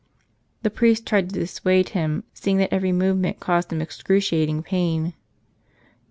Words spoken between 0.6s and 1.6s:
The priest tried to